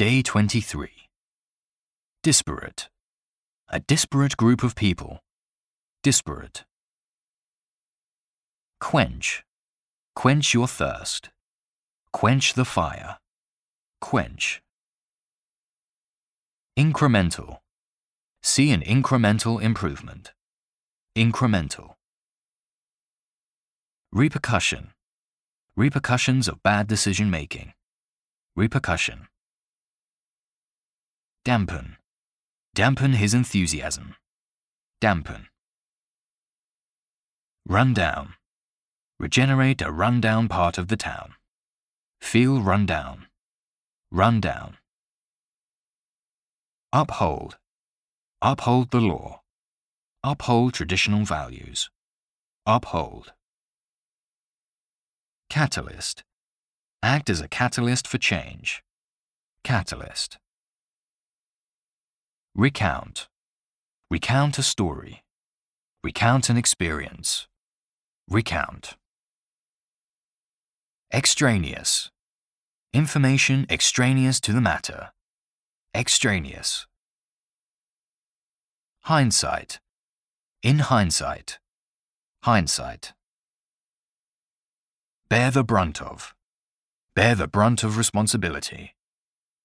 Day 0.00 0.22
23. 0.22 0.88
Disparate. 2.22 2.88
A 3.68 3.80
disparate 3.80 4.34
group 4.38 4.62
of 4.62 4.74
people. 4.74 5.20
Disparate. 6.02 6.64
Quench. 8.80 9.42
Quench 10.16 10.54
your 10.54 10.66
thirst. 10.66 11.28
Quench 12.14 12.54
the 12.54 12.64
fire. 12.64 13.18
Quench. 14.00 14.62
Incremental. 16.78 17.58
See 18.42 18.70
an 18.70 18.80
incremental 18.80 19.60
improvement. 19.60 20.32
Incremental. 21.14 21.96
Repercussion. 24.10 24.92
Repercussions 25.76 26.48
of 26.48 26.62
bad 26.62 26.86
decision 26.86 27.30
making. 27.30 27.74
Repercussion. 28.56 29.26
Dampen. 31.44 31.96
Dampen 32.74 33.14
his 33.14 33.32
enthusiasm. 33.32 34.14
Dampen. 35.00 35.46
Run 37.66 37.94
down. 37.94 38.34
Regenerate 39.18 39.80
a 39.80 39.90
run-down 39.90 40.48
part 40.48 40.76
of 40.76 40.88
the 40.88 40.96
town. 40.96 41.34
Feel 42.20 42.60
run 42.60 42.84
down. 42.84 43.26
Run 44.10 44.40
down. 44.40 44.76
Uphold. 46.92 47.56
Uphold 48.42 48.90
the 48.90 49.00
law. 49.00 49.40
Uphold 50.22 50.74
traditional 50.74 51.24
values. 51.24 51.88
Uphold. 52.66 53.32
Catalyst. 55.48 56.22
Act 57.02 57.30
as 57.30 57.40
a 57.40 57.48
catalyst 57.48 58.06
for 58.06 58.18
change. 58.18 58.82
Catalyst. 59.64 60.38
Recount. 62.54 63.28
Recount 64.10 64.58
a 64.58 64.62
story. 64.64 65.22
Recount 66.02 66.50
an 66.50 66.56
experience. 66.56 67.46
Recount. 68.28 68.96
Extraneous. 71.12 72.10
Information 72.92 73.66
extraneous 73.70 74.40
to 74.40 74.52
the 74.52 74.60
matter. 74.60 75.12
Extraneous. 75.94 76.86
Hindsight. 79.02 79.78
In 80.62 80.80
hindsight. 80.80 81.60
Hindsight. 82.42 83.12
Bear 85.28 85.52
the 85.52 85.62
brunt 85.62 86.02
of. 86.02 86.34
Bear 87.14 87.36
the 87.36 87.46
brunt 87.46 87.84
of 87.84 87.96
responsibility. 87.96 88.96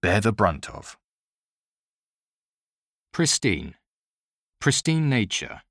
Bear 0.00 0.20
the 0.20 0.32
brunt 0.32 0.70
of. 0.70 0.96
Pristine. 3.18 3.74
Pristine 4.60 5.10
nature. 5.10 5.62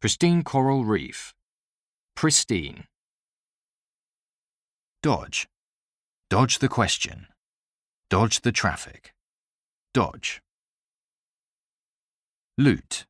Pristine 0.00 0.42
coral 0.42 0.84
reef. 0.84 1.32
Pristine. 2.16 2.88
Dodge. 5.00 5.46
Dodge 6.28 6.58
the 6.58 6.68
question. 6.68 7.28
Dodge 8.10 8.40
the 8.40 8.50
traffic. 8.50 9.14
Dodge. 9.92 10.42
Loot. 12.58 13.06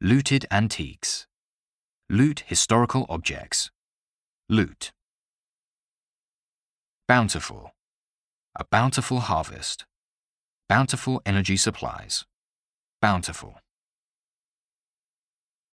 Looted 0.00 0.46
antiques. 0.52 1.26
Loot 2.08 2.44
historical 2.46 3.04
objects. 3.08 3.72
Loot. 4.48 4.92
Bountiful. 7.08 7.72
A 8.54 8.64
bountiful 8.64 9.18
harvest. 9.18 9.84
Bountiful 10.68 11.20
energy 11.26 11.56
supplies. 11.56 12.24
Bountiful. 13.06 13.54